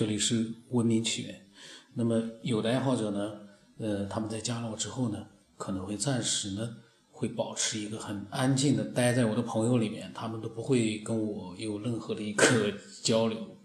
[0.00, 1.46] 这里是文明起源。
[1.92, 3.32] 那么有的爱好者呢，
[3.76, 5.26] 呃，他们在加了我之后呢，
[5.58, 6.76] 可能会暂时呢，
[7.10, 13.58] 会保持一个很安静的待在我的朋友里面，他们都不会跟我有任何的一个交流。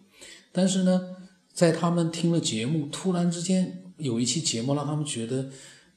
[0.52, 1.16] 但是呢，
[1.54, 5.50] 在他们听了节目，突然之间有一期节目让他们觉得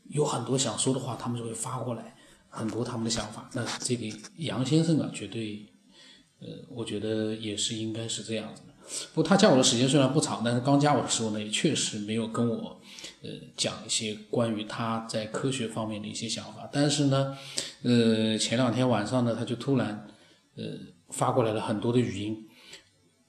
[0.05, 2.15] 有很多想说的话，他们就会发过来
[2.49, 3.51] 很多他们的想法。
[3.55, 5.67] 那这个杨先生啊，绝对，
[6.39, 8.63] 呃，我觉得也是应该是这样子。
[9.15, 12.81] 不过他加我的时间虽然不长，但是刚加我的时候呢，也确实没有跟我，
[13.23, 16.69] 呃，讲一些关于他在科学方面的一些想法。
[16.73, 17.37] 但是呢，
[17.83, 20.07] 呃，前两天晚上呢，他就突然，
[20.57, 20.65] 呃，
[21.11, 22.37] 发过来了很多的语音，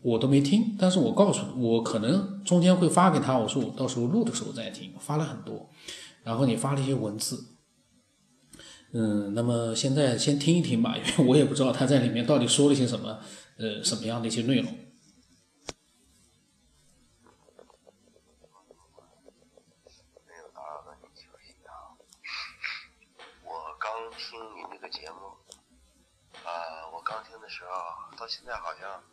[0.02, 0.76] 我都没听。
[0.80, 4.94] 但是我告诉我，可能中间会发给他，我说我到时候录的时候再听。
[5.00, 5.70] 发了很多，
[6.24, 7.38] 然后你发了一些文字，
[8.94, 13.20] 嗯，那么现在先听一听吧，因为我也不知道他在里面到底说了些什么，
[13.58, 14.74] 呃，什么样的一些内容。
[24.90, 25.38] 节目
[26.44, 27.72] 啊，我刚听的时候
[28.18, 29.04] 到现在好像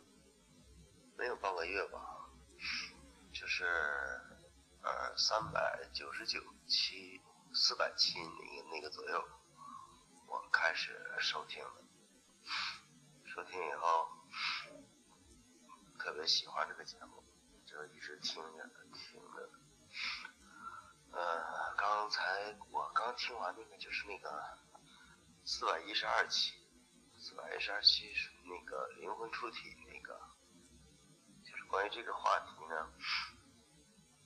[1.15, 1.99] 没有半个月吧，
[3.31, 3.65] 就是
[4.81, 7.21] 呃三百九十九期
[7.53, 9.23] 四百期那个那个左右，
[10.27, 11.63] 我开始收听，
[13.25, 14.09] 收听以后
[15.99, 17.23] 特别喜欢这个节目，
[17.65, 19.49] 就一直听着听着，
[21.11, 24.57] 呃刚才我刚听完那个就是那个
[25.49, 26.53] 四百一十二期。
[27.17, 30.19] 四百一十二期是那个灵魂出体那个，
[31.41, 32.91] 就是关于这个话题呢，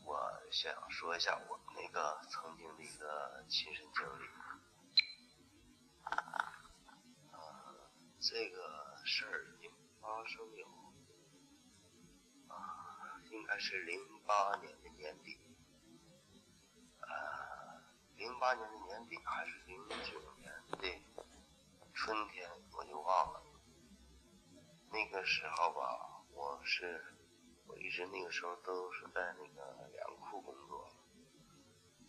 [0.04, 4.24] 我想说一下我那个曾经的一个亲身经历。
[7.32, 10.68] 呃，这个事儿已经发生有，
[12.48, 15.38] 啊，应该是零八年的年底，
[17.00, 17.80] 呃，
[18.16, 20.78] 零八年的年底还是零九年的
[22.02, 22.50] 春天。
[22.74, 23.44] 我就忘了，
[24.90, 27.00] 那个时候吧，我是
[27.68, 30.92] 我一直那个时候都是在那个粮库工作，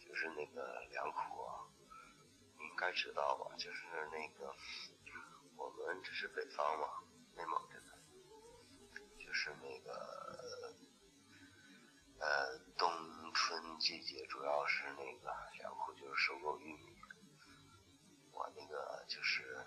[0.00, 1.68] 就是那个粮库啊，
[2.56, 3.54] 你应该知道吧？
[3.58, 4.54] 就是那个
[5.58, 6.86] 我们这是北方嘛，
[7.36, 10.74] 内蒙这边，就是那个
[12.18, 12.90] 呃冬
[13.34, 16.96] 春季节主要是那个粮库就是收购玉米，
[18.32, 19.61] 我那个就是。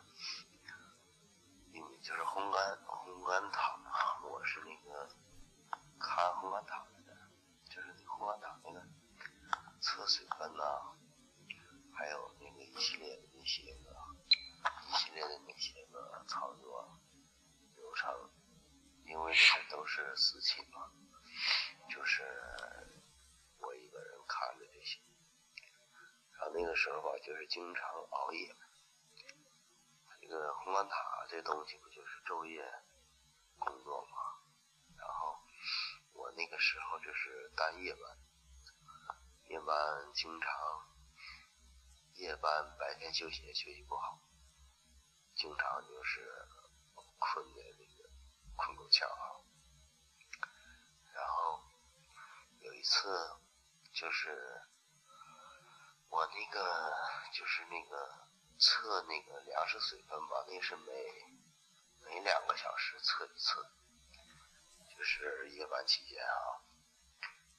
[2.06, 3.80] 就是烘干烘干塔，
[4.22, 5.10] 我是那个
[5.98, 7.18] 看烘干塔的，
[7.68, 8.80] 就是那烘干塔那个
[9.82, 10.96] 测水分呐，
[11.98, 13.98] 还有那个一系列的那些个
[14.88, 16.88] 一系列的那些个操作
[17.76, 18.30] 流程，
[19.08, 20.92] 因为这都是私企嘛，
[21.90, 22.22] 就是
[23.58, 25.00] 我一个人看着这些，
[26.38, 28.56] 然后那个时候吧，就是经常熬夜。
[30.36, 32.62] 这个烘干塔这东西不就是昼夜
[33.58, 34.18] 工作吗？
[34.98, 35.40] 然后
[36.12, 38.18] 我那个时候就是干夜班，
[39.48, 40.52] 夜班经常
[42.16, 44.20] 夜班白天休息也休息不好，
[45.36, 46.46] 经常就是
[47.18, 48.10] 困的那个
[48.58, 49.08] 困够呛。
[51.14, 51.64] 然后
[52.60, 53.08] 有一次
[53.94, 54.62] 就是
[56.10, 56.94] 我那个
[57.32, 58.26] 就是那个。
[58.58, 60.92] 测那个粮食水分吧，那是每
[62.06, 63.66] 每两个小时测一次，
[64.98, 66.64] 就是夜班期间啊，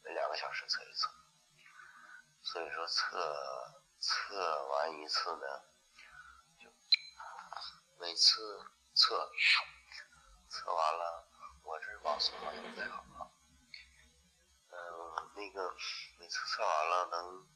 [0.03, 1.07] 每两个小时测一次。
[2.43, 5.47] 所以说测测完一次呢，
[6.59, 6.73] 就
[7.99, 8.65] 每次
[8.95, 9.31] 测
[10.49, 11.29] 测完了，
[11.63, 13.31] 我这网速好像不太好啊。
[14.71, 15.75] 嗯，那个
[16.19, 17.56] 每次测完了能。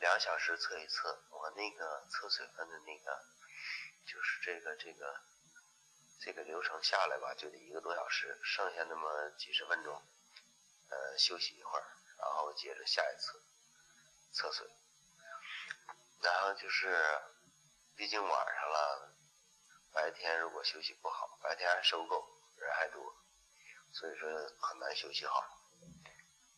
[0.00, 3.24] 两小时测一次，我那个测水分的那个，
[4.06, 5.20] 就是这个这个
[6.18, 10.02] 这个流程下来吧，就得一个多小时，剩下那么几十分钟，
[10.88, 11.84] 呃，休息一会儿，
[12.18, 13.42] 然后接着下一次
[14.32, 14.66] 测水。
[16.22, 16.96] 然后就是，
[17.94, 19.12] 毕竟晚上了，
[19.92, 22.26] 白天如果休息不好，白天还收购，
[22.56, 23.14] 人还多，
[23.92, 24.30] 所以说
[24.62, 25.44] 很难休息好。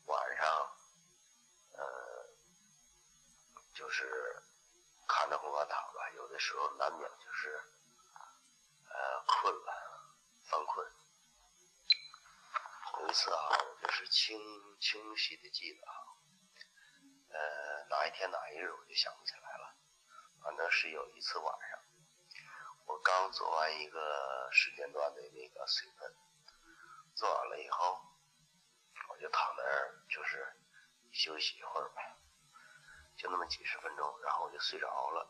[0.07, 0.79] 晚上。
[3.75, 4.43] 就是
[5.09, 7.61] 看着红光塔吧，有的时候难免就是
[8.89, 9.73] 呃困了，
[10.45, 10.87] 犯困。
[13.01, 14.39] 有一次啊，我就是清
[14.81, 15.95] 清晰的记得啊，
[17.31, 19.75] 呃哪一天哪一日我就想不起来了，
[20.43, 21.81] 反正是有一次晚上，
[22.87, 26.15] 我刚做完一个时间段的那个水分，
[27.17, 28.01] 做完了以后
[29.09, 30.55] 我就躺那，儿，就是
[31.13, 32.17] 休息一会儿呗，
[33.17, 35.29] 就那么几十分钟，然后我就睡着了，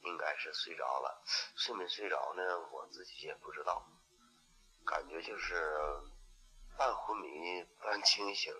[0.00, 1.22] 应该是睡着了，
[1.56, 3.84] 睡没睡着呢，我自己也不知道，
[4.86, 5.78] 感觉就是
[6.76, 8.54] 半昏迷半清醒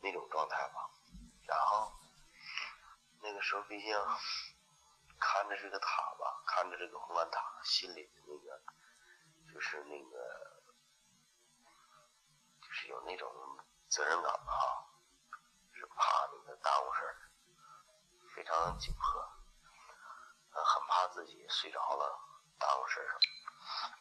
[0.00, 0.90] 那种状态吧。
[1.46, 1.92] 然后
[3.22, 3.96] 那个时候毕竟
[5.18, 8.62] 看着这个塔吧，看着这个红蓝塔，心里的那个
[9.52, 10.62] 就是那个
[12.60, 13.32] 就是有那种
[13.88, 14.88] 责任感哈，
[15.72, 17.25] 是怕那个耽误事儿，
[18.36, 19.20] 非常紧迫，
[20.52, 22.20] 呃，很怕自己睡着了
[22.58, 23.18] 耽误事儿，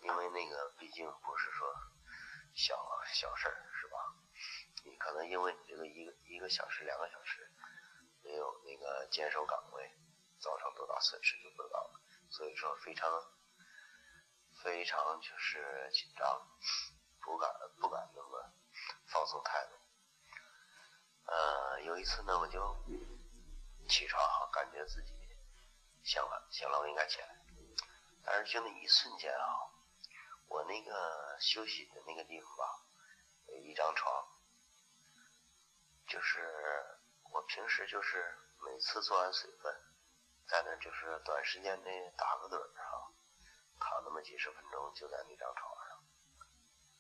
[0.02, 1.74] 因为那个毕竟不是说
[2.54, 2.76] 小
[3.14, 3.98] 小事儿是吧？
[4.84, 7.50] 你可能因为你这个一个一个小时、两个小时
[8.26, 9.90] 没有那个坚守岗位，
[10.38, 12.02] 造成多大损失就不知道了。
[12.30, 13.10] 所以说非常
[14.62, 16.46] 非常就是紧张，
[17.22, 17.50] 不敢
[17.80, 18.52] 不敢那么
[19.08, 19.76] 放松态度。
[21.24, 22.78] 呃，有一次呢，我就
[23.88, 25.14] 起床哈，感觉自己
[26.04, 27.28] 醒了，行了，我应该起来。
[28.24, 29.46] 但是就那一瞬间啊，
[30.48, 32.86] 我那个休息的那个地方吧，
[33.48, 34.28] 有一张床。
[36.08, 37.00] 就是
[37.32, 39.74] 我平时就是每次做完水分，
[40.48, 43.12] 在那就是短时间内打个盹儿哈，
[43.80, 46.04] 躺那么几十分钟就在那张床上。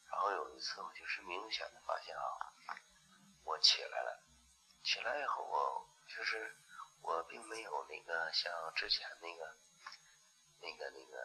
[0.09, 2.23] 然后有一次我就是明显的发现啊，
[3.43, 4.23] 我起来了，
[4.83, 6.55] 起来以后我就是
[7.05, 9.55] 我并没有那个像之前那个
[10.59, 11.17] 那个那个，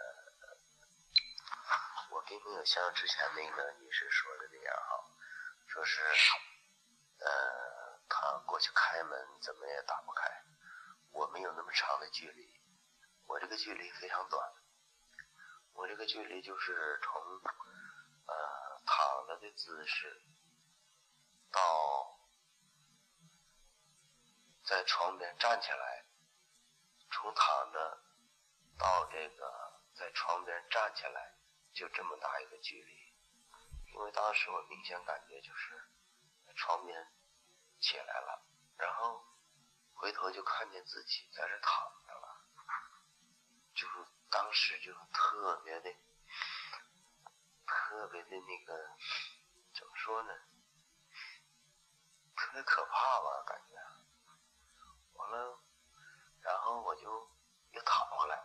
[2.10, 5.04] 我并没有像之前那个女士说的那样哈，
[5.66, 6.00] 说是
[7.18, 7.98] 呃。
[8.12, 10.28] 他过去开门怎么也打不开，
[11.12, 12.60] 我没有那么长的距离，
[13.28, 14.52] 我这个距离非常短，
[15.74, 17.22] 我这个距离就是从
[18.26, 20.20] 呃躺着的姿势
[21.52, 22.19] 到
[24.70, 26.04] 在床边站起来，
[27.10, 28.00] 从躺着
[28.78, 31.34] 到这个在床边站起来
[31.72, 35.90] 就这么大一个距离，因为当时我明显感觉就是
[36.54, 37.04] 床边。
[37.80, 38.44] 起来了，
[38.76, 39.24] 然后
[39.94, 42.44] 回头就看见自己在这躺着了，
[43.74, 45.90] 就是当时就特别的、
[47.66, 48.96] 特别的那个，
[49.72, 50.34] 怎么说呢？
[52.36, 53.89] 特别可怕吧，感觉。
[55.20, 55.60] 完了，
[56.40, 57.30] 然后我就
[57.72, 58.42] 又躺回来，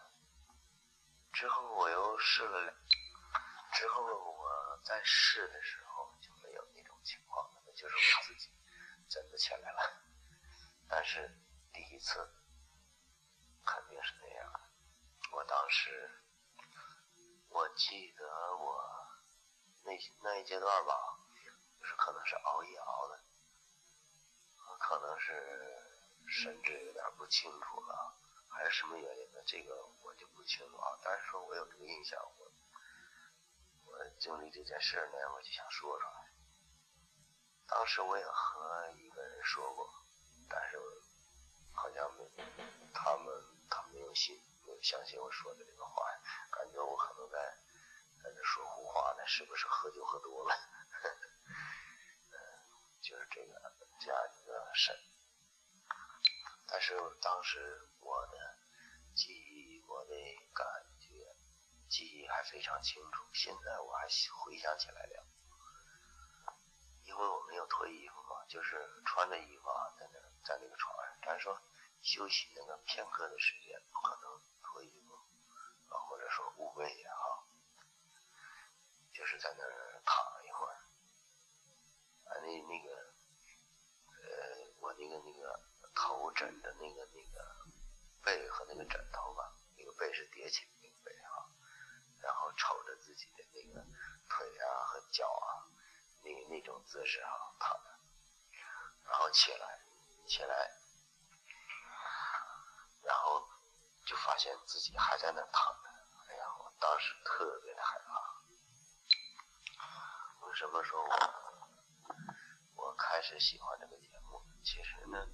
[1.34, 2.74] 之后我又试了，
[3.74, 8.52] 之后我再试的时候就没有那种情况了，就是我自己。
[9.08, 10.02] 真的起来了，
[10.90, 11.30] 但是
[11.72, 12.18] 第一次
[13.64, 14.52] 肯定是那样。
[15.32, 16.10] 我当时
[17.50, 18.26] 我记得
[18.58, 18.82] 我
[19.84, 19.92] 那
[20.24, 20.94] 那一阶段吧，
[21.80, 23.24] 就是可能是熬夜熬的，
[24.80, 25.85] 可能是
[26.28, 28.14] 神志有点不清楚了，
[28.50, 29.42] 还是什么原因呢？
[29.46, 31.00] 这个我就不清楚啊。
[31.04, 32.52] 但是说我有这个印象，我
[33.86, 36.32] 我经历这件事呢，我就想说出来。
[37.68, 39.90] 当时我也和一个人说过，
[40.50, 40.78] 但是
[41.74, 42.30] 好像没
[42.94, 43.28] 他们
[43.70, 44.36] 他没有信，
[44.66, 46.06] 没有相信我说的这个话，
[46.52, 47.38] 感觉我可能在
[48.24, 50.56] 在这说胡话呢，是不是喝酒喝多了？
[52.32, 52.38] 嗯，
[53.02, 55.00] 就是这个这样一个事儿。
[56.68, 58.58] 但是当时我的
[59.16, 60.14] 记忆，我的
[60.54, 60.66] 感
[61.00, 61.36] 觉
[61.90, 64.08] 记忆还非常清楚，现在我还
[64.44, 65.26] 回想起来了。
[67.06, 71.62] 因为我没有脱衣服嘛，就是穿着衣服啊，在那在那个床上，咱说
[72.02, 75.14] 休息那个片刻的时间，不可能脱衣服
[75.94, 77.48] 啊，或者说捂被也好，
[79.14, 80.74] 就是在那儿躺一会儿，
[82.26, 82.90] 啊那那个
[84.10, 85.45] 呃我那个那个
[86.06, 87.56] 头枕着那个那个
[88.24, 91.50] 被和那个枕头吧，那个被是叠起的那个被哈，
[92.22, 93.84] 然后瞅着自己的那个
[94.30, 95.66] 腿啊和脚啊。
[96.22, 97.90] 那那种姿势哈躺着，
[99.04, 99.80] 然后起来，
[100.28, 100.72] 起来，
[103.04, 103.48] 然后
[104.08, 105.90] 就发现自己还在那躺着。
[106.30, 108.08] 哎呀，我当时特别的害怕。
[110.48, 111.10] 为什么说我
[112.76, 114.42] 我开始喜欢这个节目？
[114.64, 115.28] 其实呢，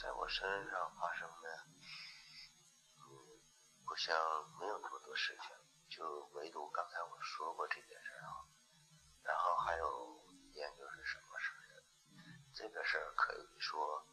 [0.00, 1.66] 在我身上发生的，
[2.96, 3.04] 嗯，
[3.84, 4.16] 不像
[4.58, 5.54] 没有那么多事情，
[5.90, 8.48] 就唯独刚才我说过这件事啊。
[9.22, 11.84] 然后还有一件就是什么事儿？
[12.54, 14.06] 这个事儿可以说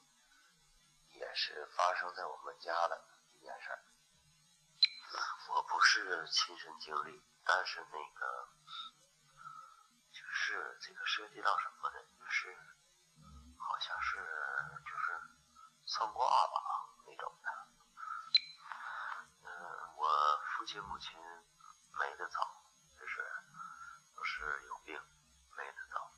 [1.13, 3.79] 也是发生在我们家的一件事儿。
[5.56, 8.50] 我不是亲身经历，但是那个
[10.12, 12.06] 就是这个涉及到什么呢？
[12.20, 12.53] 就是
[13.58, 14.16] 好像是
[15.88, 16.53] 算卦吧
[17.08, 17.50] 那种的。
[19.41, 19.50] 嗯，
[19.96, 21.17] 我父亲母亲
[21.98, 22.39] 没得早，
[23.00, 23.25] 就是
[24.15, 25.01] 都是有病
[25.58, 26.12] 没得早。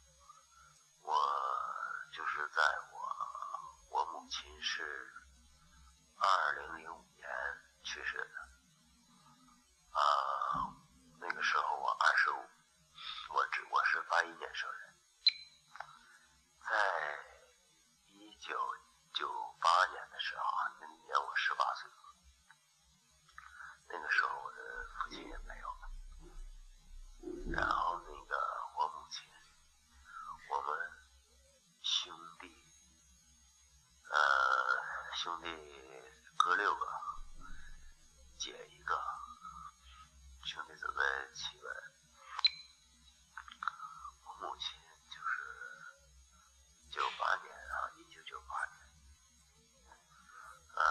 [1.04, 1.14] 我
[2.12, 2.62] 就是在
[2.92, 2.98] 我
[3.92, 5.08] 我母亲是
[6.18, 7.30] 二零零五年
[7.84, 8.40] 去世的，
[10.00, 10.74] 啊，
[11.20, 12.50] 那个时候我二十五，
[13.36, 14.96] 我只我是八一年生人，
[16.68, 17.24] 在
[18.08, 18.60] 一九
[19.14, 21.90] 九八年的时候啊，那年我十八岁，
[23.88, 25.90] 那个时候我的父亲也没有了，
[27.52, 28.36] 然后那个
[28.78, 29.28] 我母亲，
[30.52, 30.78] 我们
[31.82, 32.48] 兄弟，
[34.12, 35.48] 呃，兄弟
[36.38, 36.88] 哥六个，
[38.40, 39.00] 姐一个，
[40.44, 41.04] 兄弟姊妹
[41.36, 41.70] 七个。
[44.26, 44.76] 我母亲
[45.08, 45.30] 就是
[46.90, 48.76] 九八年啊，一九九八年，
[50.74, 50.82] 呃，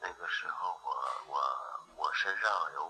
[0.00, 1.40] 那个时候我我
[1.96, 2.83] 我身上有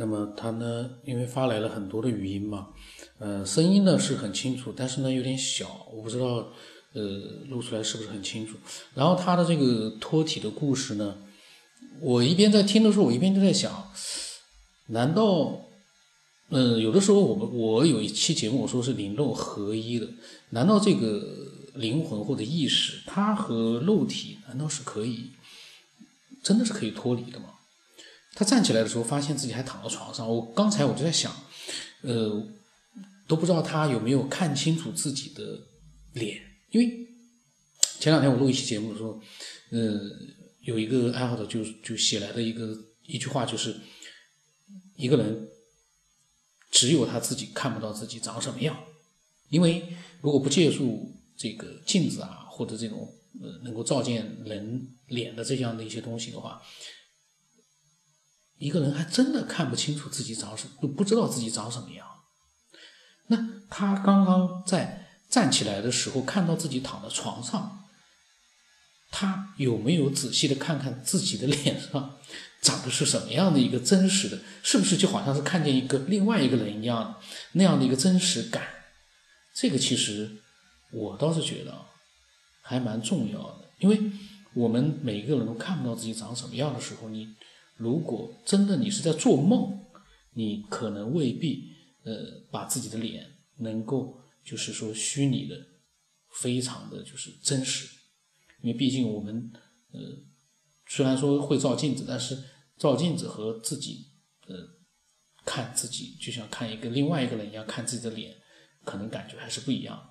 [0.00, 2.68] 那么他呢，因为发来了很多的语音嘛，
[3.18, 6.26] 呃，声音呢是很清楚，但是呢有点小，我不知道，
[6.94, 7.02] 呃，
[7.50, 8.56] 录出来是不是很清楚。
[8.94, 11.18] 然后他的这个托体的故事呢，
[12.00, 13.92] 我一边在听的时候，我一边就在想，
[14.86, 15.60] 难道，
[16.48, 20.08] 嗯、有的时候我们我有一期节目我说是灵肉合一的，
[20.48, 21.22] 难道这个
[21.74, 25.32] 灵魂或者意识，它和肉体难道是可以，
[26.42, 27.59] 真的是可以脱离的吗？
[28.40, 30.26] 他站起来的时候，发现自己还躺在床上。
[30.26, 31.30] 我刚才我就在想，
[32.00, 32.42] 呃，
[33.28, 35.60] 都不知道他有没有看清楚自己的
[36.14, 37.06] 脸，因为
[37.98, 39.20] 前两天我录一期节目的时候，
[39.72, 40.00] 呃，
[40.62, 43.76] 有一个爱好者就就写来的一个一句话，就是
[44.96, 45.46] 一个人
[46.70, 48.74] 只有他自己看不到自己长什么样，
[49.50, 49.86] 因为
[50.22, 53.06] 如果不借助这个镜子啊，或者这种
[53.42, 56.62] 呃能够照见人脸的这样的一些东西的话，
[58.60, 62.06] 一个人还真的看不清楚自己长什么，都不知道自己长什么样。
[63.28, 67.86] 那他刚刚在站起来的时候，看到自己躺在床上，
[69.10, 72.18] 他有没有仔细的看看自己的 脸上
[72.60, 74.38] 长的是什么样的一个真实的？
[74.62, 77.18] 是不是就好像是看见一个另外一个人一样
[77.52, 78.62] 那样的一个真实感？
[79.54, 80.30] 这个其实
[80.92, 81.74] 我倒是觉得
[82.60, 83.98] 还蛮重要的，因为
[84.52, 87.28] 我们每个人都看不到自己长什么样的时候，你
[87.80, 89.86] 如果真的你是在做梦，
[90.34, 91.72] 你可能未必
[92.04, 92.12] 呃
[92.50, 95.56] 把自己的脸能够就是说虚拟的
[96.28, 97.88] 非常的就是真实，
[98.60, 99.50] 因为毕竟我们
[99.92, 100.00] 呃
[100.86, 102.36] 虽然说会照镜子，但是
[102.76, 104.08] 照镜子和自己
[104.46, 104.54] 呃
[105.46, 108.36] 看自己就像看一个另外一个人一样看自己的脸，
[108.84, 110.09] 可能感觉还是不一样。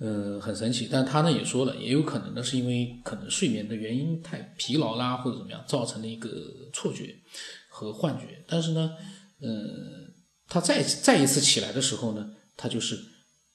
[0.00, 6.30] 呃，很神奇，但他呢也说了，也有可能呢是因为可能睡眠的原因太疲劳啦，或者怎么样，造成了一个
[6.72, 7.14] 错觉
[7.68, 8.44] 和幻觉。
[8.48, 8.90] 但是呢，
[9.40, 9.50] 呃，
[10.48, 12.98] 他再再一次起来的时候呢，他就是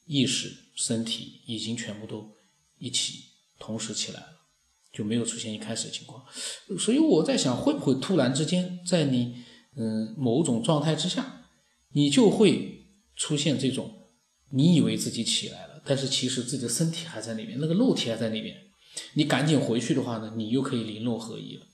[0.05, 2.31] 意识、身体已经全部都
[2.77, 3.25] 一起
[3.59, 4.27] 同时起来了，
[4.93, 6.23] 就没有出现一开始的情况。
[6.79, 9.43] 所以我在想，会不会突然之间在你
[9.75, 11.45] 嗯、某种状态之下，
[11.93, 14.09] 你就会出现这种
[14.49, 15.68] 你以为自己起来了。
[15.89, 18.55] 但是其实自己的身体还在那边，那个肉体还在那边。
[19.15, 21.65] 你赶紧回去的话呢，你又可以灵肉合一了。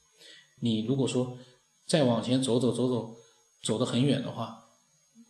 [0.62, 1.38] 你如果说
[1.86, 3.18] 再往前走走走走，
[3.62, 4.70] 走得很远的话，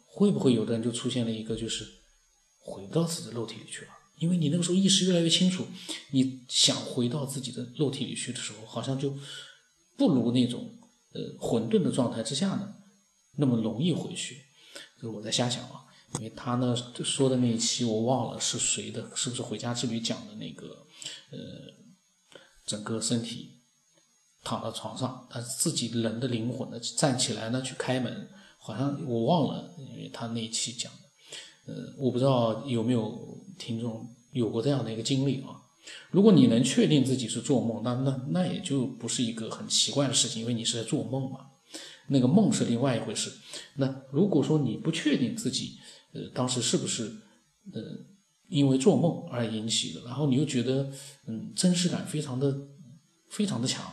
[0.06, 1.84] 会不会有的人就出现了一个就是
[2.60, 3.92] 回到自己的肉体里去了？
[4.20, 5.66] 因为你那个时候意识越来越清楚，
[6.12, 9.18] 你想回到自己的肉体里去的时候，好像就
[9.98, 10.78] 不如那种
[11.14, 12.76] 呃混沌的状态之下呢
[13.38, 14.44] 那么容易回去。
[14.98, 15.85] 这是我在瞎想啊。
[16.20, 20.68] 因为他呢说的那一期我忘了是谁的，是不是《回家之旅》讲的那个，
[21.32, 21.38] 呃，
[22.66, 23.52] 整个身体
[24.44, 35.62] 躺到床上，但是自己人的灵魂呢站起来呢去开门，好像我忘了，因为他那一期讲的，呃，我不知道有没有听众有过这样的一个经历啊。
[36.10, 41.42] 如果你能确定自己是做梦，那那那也就不是一个很奇怪的事情，因为你是在做梦嘛。
[42.08, 43.32] 那个梦是另外一回事。
[43.76, 45.78] 那如果说你不确定自己，
[46.16, 47.04] 呃，当时是不是
[47.74, 47.82] 呃
[48.48, 50.90] 因为做梦而引起的，然后你又觉得
[51.28, 52.56] 嗯真实感非常的
[53.30, 53.84] 非常的强，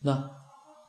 [0.00, 0.28] 那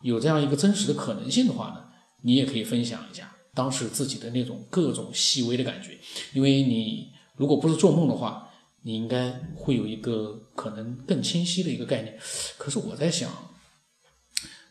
[0.01, 1.86] 有这样一个真实的可能性的话呢，
[2.24, 5.98] 你也可以分享一下，当时自己的那种各种细微的感觉。
[6.34, 8.50] 因为你如果不是做梦的话，
[8.84, 12.17] 你应该会有一个可能更清晰的一个概念。
[12.57, 13.31] 可是我在想，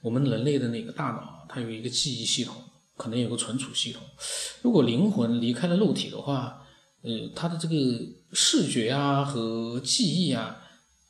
[0.02, 2.54] 我们人类的那个大脑，它有一个记忆系统，
[2.96, 4.02] 可能有个存储系统。
[4.62, 6.62] 如果灵魂离开了肉体的话，
[7.02, 7.74] 呃，它的这个
[8.32, 10.56] 视觉啊和记忆啊，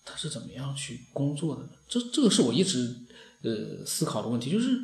[0.04, 1.68] 它是怎么样去工作的呢？
[1.88, 2.94] 这这个是我一直
[3.42, 4.78] 呃思考的问题，就是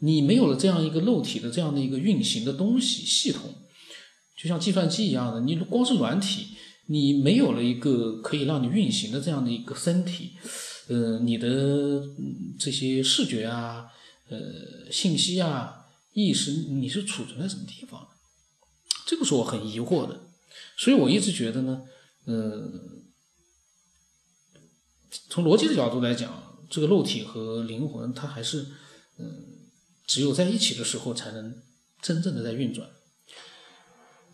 [0.00, 3.52] 你没有了这样一个肉体的这样的一个运行的东西系统，
[4.36, 6.48] 就像计算机一样的，你光是软体，
[6.86, 10.32] 你没有了一个可以让你运行的这样的一个身体。
[10.86, 12.02] 呃，你的
[12.58, 13.86] 这些视觉啊，
[14.28, 15.83] 呃，信息啊，
[16.14, 18.08] 意识，你是储存在什么地方？
[19.06, 20.30] 这个是我很疑惑的。
[20.78, 21.82] 所以我一直觉得呢，
[22.26, 22.70] 呃，
[25.28, 28.66] 从逻辑的角度来讲，这个肉体和灵魂，它还是，
[29.18, 29.68] 嗯，
[30.06, 31.60] 只有在一起的时候才能
[32.00, 32.88] 真正的在运转。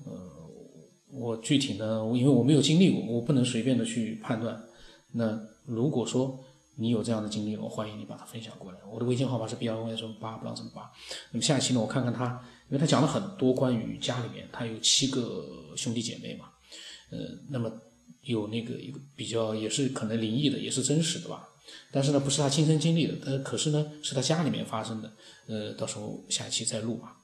[0.04, 0.50] 呃，
[1.12, 4.62] 我具体呢，因为我没有经历过，我不能随便的去判断。
[5.12, 6.44] 那如果说
[6.80, 8.78] 你有这样的经历，我欢迎你把它分享过来。
[8.90, 10.90] 我的微信号码是 b l y 什么八，不知道怎么八。
[11.30, 15.46] 那么下一期呢，我看看他，因为他讲了很多关于家里面，他有七个
[15.76, 16.46] 兄弟姐妹嘛，
[17.10, 17.18] 呃，
[17.50, 17.70] 那么
[18.22, 21.46] 有那个一个比较也是可能灵异的，也是真实的吧。
[21.92, 25.12] 但是呢，不是他亲身经历的，呃，可是呢，是他家里面发生的。
[25.46, 27.14] 呃，到时候下一期再录吧。